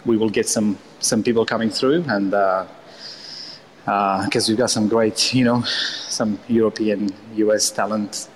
we 0.05 0.17
will 0.17 0.29
get 0.29 0.47
some 0.47 0.77
some 0.99 1.23
people 1.23 1.45
coming 1.45 1.69
through, 1.69 2.03
and 2.07 2.31
because 2.31 3.87
uh, 3.87 4.39
uh, 4.39 4.49
we've 4.49 4.57
got 4.57 4.69
some 4.69 4.87
great, 4.87 5.33
you 5.33 5.45
know, 5.45 5.61
some 6.09 6.39
European, 6.47 7.09
US 7.35 7.71
talent 7.71 8.29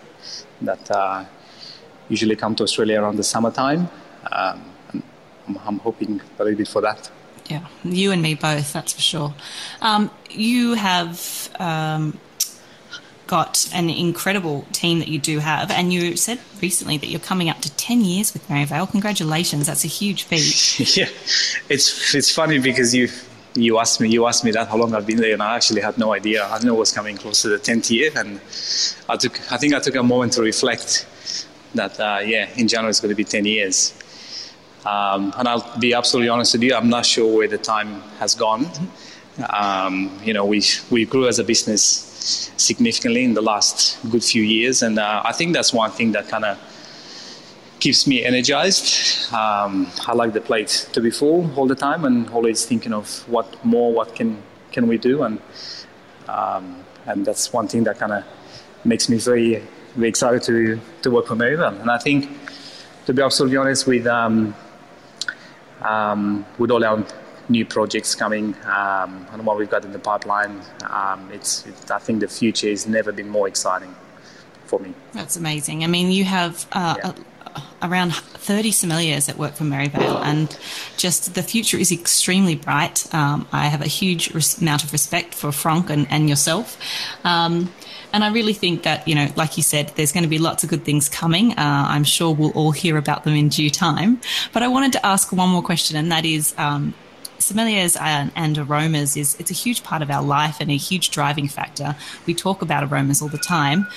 that 0.61 0.91
uh, 0.91 1.25
usually 2.07 2.35
come 2.35 2.55
to 2.55 2.63
Australia 2.63 3.01
around 3.01 3.17
the 3.17 3.23
summertime. 3.23 3.89
Um, 4.31 4.63
I'm, 5.47 5.57
I'm 5.65 5.79
hoping 5.79 6.21
a 6.39 6.43
little 6.43 6.57
bit 6.57 6.67
for 6.67 6.81
that. 6.81 7.09
Yeah, 7.51 7.67
you 7.83 8.13
and 8.13 8.21
me 8.21 8.35
both, 8.35 8.71
that's 8.71 8.93
for 8.93 9.01
sure. 9.01 9.33
Um, 9.81 10.09
you 10.29 10.75
have 10.75 11.49
um, 11.59 12.17
got 13.27 13.69
an 13.73 13.89
incredible 13.89 14.65
team 14.71 14.99
that 14.99 15.09
you 15.09 15.19
do 15.19 15.39
have, 15.39 15.69
and 15.69 15.91
you 15.91 16.15
said 16.15 16.39
recently 16.61 16.97
that 16.97 17.07
you're 17.07 17.19
coming 17.19 17.49
up 17.49 17.59
to 17.59 17.75
10 17.75 18.05
years 18.05 18.31
with 18.31 18.49
Merivale. 18.49 18.87
Congratulations, 18.87 19.67
that's 19.67 19.83
a 19.83 19.89
huge 19.89 20.23
feat. 20.23 20.95
yeah, 20.97 21.09
it's, 21.67 22.15
it's 22.15 22.33
funny 22.33 22.57
because 22.57 22.95
you 22.95 23.09
you 23.53 23.79
asked 23.79 23.99
me 23.99 24.07
you 24.07 24.27
asked 24.27 24.45
me 24.45 24.51
that 24.51 24.69
how 24.69 24.77
long 24.77 24.95
I've 24.95 25.05
been 25.05 25.17
there, 25.17 25.33
and 25.33 25.43
I 25.43 25.57
actually 25.57 25.81
had 25.81 25.97
no 25.97 26.13
idea. 26.13 26.45
I 26.45 26.59
knew 26.59 26.73
it 26.73 26.79
was 26.79 26.93
coming 26.93 27.17
close 27.17 27.41
to 27.41 27.49
the 27.49 27.57
10th 27.57 27.89
year, 27.89 28.09
and 28.15 28.39
I 29.09 29.17
took 29.17 29.51
I 29.51 29.57
think 29.57 29.73
I 29.73 29.79
took 29.79 29.95
a 29.95 30.03
moment 30.03 30.31
to 30.33 30.41
reflect 30.41 31.05
that 31.75 31.99
uh, 31.99 32.19
yeah, 32.23 32.49
in 32.55 32.69
January 32.69 32.91
it's 32.91 33.01
going 33.01 33.09
to 33.09 33.15
be 33.15 33.25
10 33.25 33.43
years. 33.43 33.93
Um, 34.85 35.33
and 35.37 35.47
I'll 35.47 35.79
be 35.79 35.93
absolutely 35.93 36.29
honest 36.29 36.53
with 36.53 36.63
you, 36.63 36.73
I'm 36.73 36.89
not 36.89 37.05
sure 37.05 37.37
where 37.37 37.47
the 37.47 37.57
time 37.57 38.01
has 38.19 38.33
gone. 38.33 38.65
Um, 39.53 40.11
you 40.23 40.33
know, 40.33 40.45
we, 40.45 40.63
we 40.89 41.05
grew 41.05 41.27
as 41.27 41.39
a 41.39 41.43
business 41.43 41.83
significantly 42.57 43.23
in 43.23 43.33
the 43.33 43.41
last 43.41 43.97
good 44.11 44.23
few 44.23 44.43
years, 44.43 44.81
and 44.81 44.99
uh, 44.99 45.21
I 45.23 45.31
think 45.31 45.53
that's 45.53 45.73
one 45.73 45.91
thing 45.91 46.11
that 46.13 46.27
kind 46.27 46.45
of 46.45 46.57
keeps 47.79 48.05
me 48.05 48.23
energized. 48.23 49.31
Um, 49.33 49.87
I 50.07 50.13
like 50.13 50.33
the 50.33 50.41
plate 50.41 50.87
to 50.93 51.01
be 51.01 51.11
full 51.11 51.49
all 51.55 51.67
the 51.67 51.75
time, 51.75 52.05
and 52.05 52.29
always 52.29 52.65
thinking 52.65 52.93
of 52.93 53.27
what 53.27 53.63
more, 53.65 53.93
what 53.93 54.15
can 54.15 54.41
can 54.71 54.87
we 54.87 54.97
do, 54.97 55.23
and 55.23 55.39
um, 56.27 56.83
and 57.05 57.25
that's 57.25 57.51
one 57.51 57.67
thing 57.67 57.83
that 57.83 57.97
kind 57.97 58.13
of 58.13 58.23
makes 58.83 59.09
me 59.09 59.17
very 59.17 59.63
very 59.95 60.09
excited 60.09 60.43
to 60.43 60.79
to 61.01 61.11
work 61.11 61.27
for 61.27 61.35
Merivale. 61.35 61.79
And 61.81 61.89
I 61.89 61.97
think, 61.97 62.29
to 63.05 63.13
be 63.13 63.21
absolutely 63.21 63.57
honest, 63.57 63.87
with 63.87 64.05
um, 64.05 64.55
um, 65.81 66.45
with 66.57 66.71
all 66.71 66.83
our 66.83 67.05
new 67.49 67.65
projects 67.65 68.15
coming 68.15 68.55
um, 68.65 69.27
and 69.31 69.45
what 69.45 69.57
we've 69.57 69.69
got 69.69 69.83
in 69.83 69.91
the 69.91 69.99
pipeline, 69.99 70.61
um, 70.89 71.29
it's, 71.31 71.65
I 71.89 71.99
think 71.99 72.21
the 72.21 72.27
future 72.27 72.69
has 72.69 72.87
never 72.87 73.11
been 73.11 73.29
more 73.29 73.47
exciting 73.47 73.93
for 74.65 74.79
me. 74.79 74.93
That's 75.13 75.35
amazing. 75.35 75.83
I 75.83 75.87
mean, 75.87 76.11
you 76.11 76.23
have 76.23 76.65
uh, 76.71 76.95
yeah. 76.97 77.13
a, 77.55 77.87
around 77.87 78.13
30 78.13 78.71
sommeliers 78.71 79.27
that 79.27 79.37
work 79.37 79.53
for 79.53 79.65
Merivale, 79.65 80.17
and 80.23 80.57
just 80.97 81.35
the 81.35 81.43
future 81.43 81.77
is 81.77 81.91
extremely 81.91 82.55
bright. 82.55 83.13
Um, 83.13 83.47
I 83.51 83.67
have 83.67 83.81
a 83.81 83.87
huge 83.87 84.33
res- 84.33 84.61
amount 84.61 84.83
of 84.83 84.91
respect 84.93 85.35
for 85.35 85.51
Franck 85.51 85.89
and, 85.89 86.07
and 86.09 86.29
yourself. 86.29 86.77
And 88.13 88.23
I 88.23 88.31
really 88.31 88.53
think 88.53 88.83
that, 88.83 89.07
you 89.07 89.15
know, 89.15 89.27
like 89.35 89.57
you 89.57 89.63
said, 89.63 89.91
there's 89.95 90.11
going 90.11 90.23
to 90.23 90.29
be 90.29 90.37
lots 90.37 90.63
of 90.63 90.69
good 90.69 90.83
things 90.83 91.07
coming. 91.07 91.51
Uh, 91.53 91.85
I'm 91.89 92.03
sure 92.03 92.33
we'll 92.33 92.51
all 92.51 92.71
hear 92.71 92.97
about 92.97 93.23
them 93.23 93.35
in 93.35 93.49
due 93.49 93.69
time. 93.69 94.19
But 94.53 94.63
I 94.63 94.67
wanted 94.67 94.93
to 94.93 95.05
ask 95.05 95.31
one 95.31 95.49
more 95.49 95.61
question, 95.61 95.97
and 95.97 96.11
that 96.11 96.25
is, 96.25 96.53
um, 96.57 96.93
sommeliers 97.39 97.99
and, 97.99 98.31
and, 98.35 98.57
aromas 98.57 99.17
is 99.17 99.35
it's 99.39 99.49
a 99.49 99.53
huge 99.53 99.83
part 99.83 100.01
of 100.01 100.11
our 100.11 100.21
life 100.21 100.57
and 100.59 100.69
a 100.69 100.77
huge 100.77 101.09
driving 101.09 101.47
factor. 101.47 101.95
We 102.25 102.33
talk 102.33 102.61
about 102.61 102.83
aromas 102.83 103.21
all 103.21 103.29
the 103.29 103.37
time. 103.37 103.87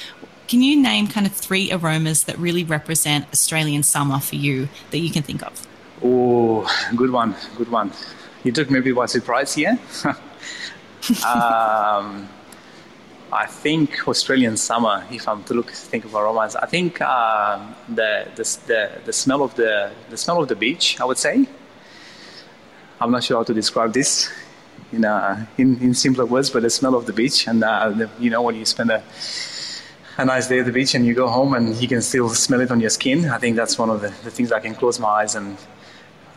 Can 0.48 0.62
you 0.62 0.80
name 0.80 1.08
kind 1.08 1.26
of 1.26 1.32
three 1.32 1.72
aromas 1.72 2.24
that 2.24 2.38
really 2.38 2.64
represent 2.64 3.26
Australian 3.32 3.82
summer 3.82 4.18
for 4.18 4.36
you 4.36 4.68
that 4.90 4.98
you 4.98 5.10
can 5.10 5.22
think 5.22 5.42
of? 5.42 5.66
Oh, 6.02 6.68
good 6.96 7.10
one, 7.10 7.34
good 7.56 7.70
one. 7.70 7.92
You 8.42 8.52
took 8.52 8.70
maybe 8.70 8.92
by 8.92 9.06
surprise 9.06 9.54
here. 9.54 9.78
um, 11.26 12.28
I 13.34 13.46
think 13.46 14.06
Australian 14.06 14.56
summer, 14.56 15.04
if 15.10 15.26
I'm 15.26 15.42
to 15.44 15.54
look 15.54 15.70
think 15.70 16.04
of 16.04 16.14
aromas, 16.14 16.54
I 16.54 16.66
think 16.66 17.00
uh, 17.00 17.58
the, 17.88 18.28
the, 18.36 18.44
the 18.68 18.90
the 19.06 19.12
smell 19.12 19.42
of 19.42 19.56
the 19.56 19.90
the 20.08 20.16
smell 20.16 20.40
of 20.40 20.46
the 20.48 20.54
beach. 20.54 21.00
I 21.00 21.04
would 21.04 21.18
say. 21.18 21.46
I'm 23.00 23.10
not 23.10 23.24
sure 23.24 23.38
how 23.38 23.42
to 23.42 23.52
describe 23.52 23.92
this 23.92 24.30
in 24.92 25.04
uh, 25.04 25.46
in, 25.58 25.80
in 25.80 25.94
simpler 25.94 26.26
words, 26.26 26.48
but 26.50 26.62
the 26.62 26.70
smell 26.70 26.94
of 26.94 27.06
the 27.06 27.12
beach, 27.12 27.48
and 27.48 27.64
uh, 27.64 27.90
the, 27.90 28.08
you 28.20 28.30
know 28.30 28.40
when 28.40 28.54
you 28.54 28.64
spend 28.64 28.90
a 28.90 29.02
a 30.16 30.24
nice 30.24 30.46
day 30.46 30.60
at 30.60 30.66
the 30.66 30.72
beach 30.72 30.94
and 30.94 31.04
you 31.04 31.12
go 31.12 31.26
home 31.26 31.54
and 31.54 31.74
you 31.82 31.88
can 31.88 32.00
still 32.02 32.28
smell 32.28 32.60
it 32.60 32.70
on 32.70 32.80
your 32.80 32.90
skin. 32.90 33.28
I 33.28 33.38
think 33.38 33.56
that's 33.56 33.76
one 33.78 33.90
of 33.90 34.00
the, 34.00 34.10
the 34.22 34.30
things 34.30 34.52
I 34.52 34.60
can 34.60 34.74
close 34.76 35.00
my 35.00 35.08
eyes 35.08 35.34
and 35.34 35.58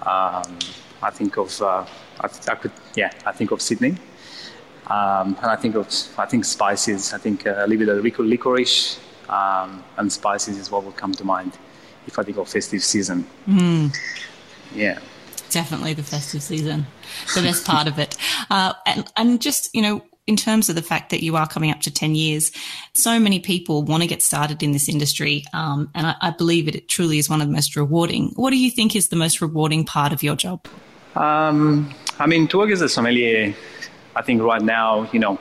um, 0.02 0.58
I 1.04 1.12
think 1.12 1.38
of. 1.38 1.62
Uh, 1.62 1.86
I, 2.20 2.28
I 2.48 2.56
could, 2.56 2.72
yeah, 2.96 3.12
I 3.24 3.32
think 3.34 3.52
of 3.52 3.62
Sydney. 3.62 3.98
Um, 4.90 5.36
and 5.42 5.46
I 5.46 5.56
think 5.56 5.76
of, 5.76 5.88
I 6.18 6.26
think 6.26 6.46
spices. 6.46 7.14
I 7.14 7.18
think 7.18 7.46
uh, 7.46 7.56
a 7.58 7.68
little 7.68 8.02
bit 8.02 8.20
of 8.20 8.26
licorice 8.26 9.00
um, 9.30 9.84
and 9.98 10.12
spices 10.12 10.58
is 10.58 10.72
what 10.72 10.84
will 10.84 10.94
come 10.94 11.12
to 11.14 11.24
mind 11.24 11.58
if 12.08 12.18
I 12.18 12.24
think 12.24 12.38
of 12.38 12.48
festive 12.48 12.84
season. 12.84 13.28
Mm. 13.48 13.96
Yeah. 14.74 15.00
Definitely 15.50 15.94
the 15.94 16.04
festive 16.04 16.42
season, 16.42 16.86
the 17.36 17.42
best 17.42 17.66
part 17.66 17.88
of 17.88 18.00
it. 18.00 18.16
Uh, 18.50 18.74
and, 18.86 19.12
and 19.18 19.42
just, 19.42 19.70
you 19.76 19.82
know, 19.82 20.02
in 20.26 20.38
terms 20.38 20.70
of 20.70 20.76
the 20.76 20.82
fact 20.82 21.10
that 21.10 21.22
you 21.22 21.36
are 21.36 21.48
coming 21.48 21.70
up 21.70 21.82
to 21.82 21.92
10 21.92 22.16
years, 22.16 22.50
so 22.94 23.20
many 23.20 23.42
people 23.42 23.84
want 23.84 24.04
to 24.04 24.08
get 24.08 24.22
started 24.22 24.64
in 24.64 24.72
this 24.72 24.88
industry. 24.88 25.44
Um, 25.52 25.90
and 25.94 26.08
I, 26.08 26.16
I, 26.22 26.32
believe 26.32 26.70
it, 26.70 26.76
it, 26.76 26.88
truly 26.88 27.18
is 27.18 27.30
one 27.30 27.42
of 27.42 27.48
the 27.48 27.54
most 27.54 27.76
rewarding. 27.76 28.32
What 28.38 28.52
do 28.52 28.58
you 28.58 28.72
think 28.72 28.96
is 28.96 29.10
the 29.10 29.18
most 29.18 29.42
rewarding 29.42 29.84
part 29.84 30.14
of 30.14 30.24
your 30.24 30.38
job? 30.38 30.66
Um, 31.16 31.94
I 32.20 32.26
mean, 32.26 32.48
to 32.50 32.58
work 32.58 32.72
as 32.72 32.82
a 32.82 32.88
sommelier 32.88 33.54
I 34.18 34.24
think 34.24 34.42
right 34.42 34.62
now, 34.62 35.08
you 35.14 35.20
know, 35.20 35.40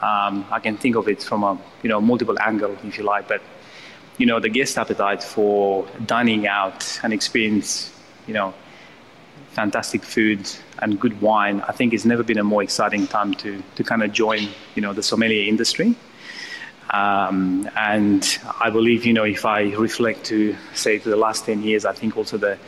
um, 0.00 0.46
I 0.50 0.58
can 0.58 0.76
think 0.78 0.96
of 0.96 1.06
it 1.06 1.22
from 1.22 1.44
a 1.44 1.58
you 1.82 1.88
know 1.90 2.00
multiple 2.00 2.36
angle, 2.40 2.76
if 2.82 2.96
you 2.98 3.04
like. 3.04 3.28
But 3.28 3.42
you 4.16 4.26
know, 4.26 4.40
the 4.40 4.48
guest 4.48 4.78
appetite 4.78 5.22
for 5.22 5.86
dining 6.06 6.46
out 6.46 7.00
and 7.02 7.12
experience, 7.12 7.92
you 8.26 8.32
know, 8.32 8.54
fantastic 9.50 10.02
food 10.02 10.50
and 10.78 10.98
good 10.98 11.20
wine, 11.20 11.60
I 11.68 11.72
think 11.72 11.92
it's 11.92 12.04
never 12.04 12.22
been 12.22 12.38
a 12.38 12.44
more 12.44 12.62
exciting 12.62 13.06
time 13.06 13.34
to 13.34 13.62
to 13.76 13.84
kind 13.84 14.02
of 14.02 14.12
join, 14.12 14.48
you 14.74 14.82
know, 14.82 14.94
the 14.94 15.02
sommelier 15.02 15.46
industry. 15.46 15.94
Um, 16.90 17.68
and 17.76 18.38
I 18.60 18.70
believe, 18.70 19.04
you 19.04 19.12
know, 19.12 19.24
if 19.24 19.44
I 19.44 19.74
reflect 19.74 20.24
to 20.26 20.56
say 20.74 20.98
to 20.98 21.08
the 21.08 21.16
last 21.16 21.44
ten 21.44 21.62
years, 21.62 21.84
I 21.84 21.92
think 21.92 22.16
also 22.16 22.38
the 22.38 22.58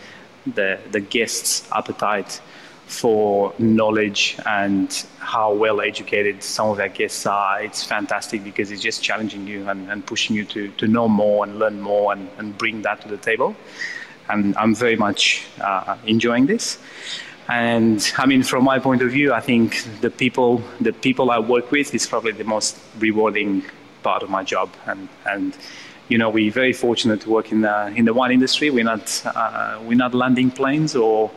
the 0.47 0.79
the 0.91 1.01
guests' 1.01 1.67
appetite 1.73 2.41
for 2.87 3.53
knowledge 3.59 4.37
and 4.47 5.07
how 5.19 5.53
well 5.53 5.81
educated 5.81 6.43
some 6.43 6.71
of 6.71 6.79
our 6.79 6.89
guests 6.89 7.27
are. 7.27 7.63
It's 7.63 7.83
fantastic 7.83 8.45
because 8.45 8.71
it's 8.71 8.81
just 8.81 9.03
challenging 9.03 9.47
you 9.47 9.69
and, 9.69 9.91
and 9.91 10.07
pushing 10.07 10.37
you 10.37 10.45
to, 10.47 10.69
to 10.73 10.87
know 10.87 11.09
more 11.09 11.45
and 11.45 11.59
learn 11.59 11.81
more 11.81 12.13
and, 12.13 12.29
and 12.39 12.57
bring 12.57 12.83
that 12.83 13.01
to 13.03 13.09
the 13.09 13.17
table. 13.17 13.57
And 14.29 14.57
I'm 14.57 14.75
very 14.75 14.97
much 14.97 15.47
uh, 15.61 15.97
enjoying 16.07 16.47
this. 16.47 16.79
And 17.49 18.13
I 18.19 18.27
mean, 18.27 18.43
from 18.43 18.65
my 18.65 18.79
point 18.79 19.03
of 19.03 19.11
view, 19.11 19.33
I 19.33 19.41
think 19.41 19.85
the 20.01 20.11
people, 20.11 20.63
the 20.81 20.93
people 20.93 21.31
I 21.31 21.39
work 21.39 21.71
with 21.71 21.95
is 21.95 22.07
probably 22.07 22.33
the 22.33 22.45
most 22.45 22.79
rewarding 22.99 23.65
part 24.03 24.23
of 24.23 24.31
my 24.31 24.43
job. 24.43 24.71
And, 24.87 25.09
and 25.25 25.57
you 26.09 26.19
know, 26.19 26.31
we're 26.31 26.53
very 26.53 26.73
fortunate 26.73 27.21
to 27.23 27.31
work 27.31 27.51
in 27.51 27.63
the, 27.63 27.89
in 27.97 28.05
the 28.05 28.15
wine 28.15 28.33
industry. 28.33 28.71
We're 28.71 28.85
not, 28.85 29.23
uh, 29.27 29.81
we're 29.83 29.97
not 29.97 30.15
landing 30.15 30.51
planes 30.51 30.95
or 30.95 31.31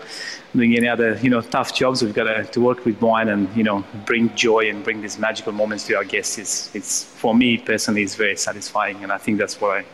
doing 0.55 0.75
any 0.75 0.88
other, 0.88 1.17
you 1.17 1.29
know, 1.29 1.41
tough 1.41 1.73
jobs. 1.73 2.03
We've 2.03 2.13
got 2.13 2.25
to, 2.25 2.43
to 2.45 2.61
work 2.61 2.85
with 2.85 3.01
wine 3.01 3.29
and, 3.29 3.55
you 3.55 3.63
know, 3.63 3.83
bring 4.05 4.33
joy 4.35 4.69
and 4.69 4.83
bring 4.83 5.01
these 5.01 5.17
magical 5.17 5.53
moments 5.53 5.85
to 5.88 5.95
our 5.95 6.03
guests. 6.03 6.38
It's, 6.38 6.75
it's 6.75 7.03
for 7.03 7.35
me 7.35 7.57
personally, 7.57 8.03
it's 8.03 8.15
very 8.15 8.35
satisfying. 8.35 9.03
And 9.03 9.11
I 9.11 9.17
think 9.17 9.39
that's 9.39 9.59
why, 9.59 9.85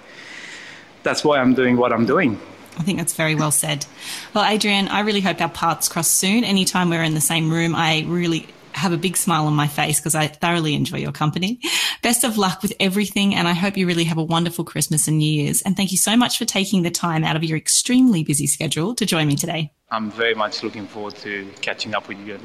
that's 1.03 1.23
why 1.23 1.39
I'm 1.39 1.53
doing 1.53 1.77
what 1.77 1.93
I'm 1.93 2.05
doing. 2.05 2.39
I 2.77 2.83
think 2.83 2.97
that's 2.97 3.13
very 3.13 3.35
well 3.35 3.51
said. 3.51 3.85
Well, 4.33 4.43
Adrian, 4.43 4.89
I 4.89 4.99
really 4.99 5.21
hope 5.21 5.39
our 5.39 5.49
paths 5.49 5.87
cross 5.87 6.09
soon. 6.09 6.43
Anytime 6.43 6.89
we're 6.89 7.03
in 7.03 7.13
the 7.13 7.21
same 7.21 7.49
room, 7.49 7.73
I 7.73 8.03
really 8.07 8.47
have 8.85 8.93
a 8.93 8.97
big 8.97 9.17
smile 9.17 9.47
on 9.47 9.53
my 9.55 9.67
face 9.67 9.99
because 9.99 10.13
I 10.13 10.27
thoroughly 10.27 10.75
enjoy 10.75 10.97
your 10.97 11.11
company. 11.11 11.59
Best 12.03 12.23
of 12.23 12.37
luck 12.37 12.61
with 12.61 12.71
everything. 12.79 13.33
And 13.33 13.47
I 13.47 13.53
hope 13.53 13.77
you 13.77 13.87
really 13.87 14.03
have 14.03 14.19
a 14.19 14.23
wonderful 14.23 14.63
Christmas 14.63 15.07
and 15.07 15.17
New 15.17 15.41
Year's. 15.41 15.63
And 15.63 15.75
thank 15.75 15.91
you 15.91 15.97
so 15.97 16.15
much 16.15 16.37
for 16.37 16.45
taking 16.45 16.83
the 16.83 16.91
time 16.91 17.23
out 17.23 17.35
of 17.35 17.43
your 17.43 17.57
extremely 17.57 18.23
busy 18.23 18.45
schedule 18.45 18.93
to 18.93 19.05
join 19.07 19.27
me 19.27 19.35
today. 19.35 19.73
I'm 19.89 20.11
very 20.11 20.35
much 20.35 20.61
looking 20.61 20.85
forward 20.85 21.15
to 21.17 21.49
catching 21.61 21.95
up 21.95 22.07
with 22.07 22.19
you 22.27 22.39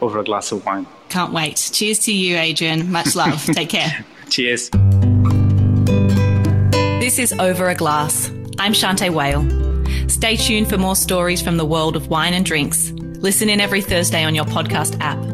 over 0.00 0.18
a 0.18 0.24
glass 0.24 0.50
of 0.50 0.66
wine. 0.66 0.84
Can't 1.10 1.32
wait. 1.32 1.70
Cheers 1.72 2.00
to 2.00 2.12
you, 2.12 2.36
Adrian. 2.36 2.90
Much 2.90 3.14
love. 3.14 3.44
Take 3.52 3.68
care. 3.68 4.04
Cheers. 4.30 4.68
This 7.00 7.20
is 7.20 7.32
Over 7.38 7.68
a 7.68 7.76
Glass. 7.76 8.30
I'm 8.58 8.72
Shanteh 8.72 9.10
Wale. 9.10 10.08
Stay 10.08 10.34
tuned 10.34 10.68
for 10.68 10.76
more 10.76 10.96
stories 10.96 11.40
from 11.40 11.56
the 11.56 11.64
world 11.64 11.94
of 11.94 12.08
wine 12.08 12.34
and 12.34 12.44
drinks. 12.44 12.90
Listen 12.90 13.48
in 13.48 13.60
every 13.60 13.80
Thursday 13.80 14.24
on 14.24 14.34
your 14.34 14.44
podcast 14.44 14.96
app. 15.00 15.31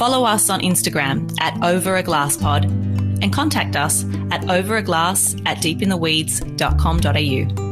Follow 0.00 0.24
us 0.24 0.48
on 0.48 0.62
Instagram 0.62 1.30
at 1.40 1.62
Over 1.62 1.96
a 1.96 2.02
Glass 2.02 2.34
Pod 2.34 2.64
and 2.64 3.30
contact 3.30 3.76
us 3.76 4.04
at 4.30 4.40
overaglass 4.44 5.38
at 5.44 5.58
deepintheweeds.com.au. 5.58 7.69